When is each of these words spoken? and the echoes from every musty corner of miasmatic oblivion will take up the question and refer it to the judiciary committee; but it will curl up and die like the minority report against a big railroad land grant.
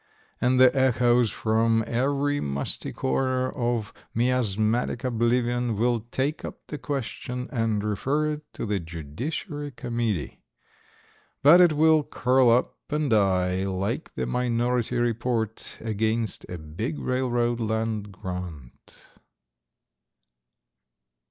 and 0.41 0.59
the 0.59 0.75
echoes 0.75 1.29
from 1.29 1.83
every 1.85 2.39
musty 2.39 2.91
corner 2.91 3.51
of 3.51 3.93
miasmatic 4.15 5.03
oblivion 5.03 5.75
will 5.75 5.99
take 6.09 6.43
up 6.43 6.65
the 6.69 6.77
question 6.79 7.47
and 7.51 7.83
refer 7.83 8.31
it 8.33 8.41
to 8.51 8.65
the 8.65 8.79
judiciary 8.79 9.69
committee; 9.69 10.41
but 11.43 11.61
it 11.61 11.73
will 11.73 12.01
curl 12.03 12.49
up 12.49 12.79
and 12.91 13.11
die 13.11 13.63
like 13.63 14.11
the 14.15 14.25
minority 14.25 14.97
report 14.97 15.77
against 15.81 16.47
a 16.49 16.57
big 16.57 16.97
railroad 16.97 17.59
land 17.59 18.11
grant. 18.11 19.05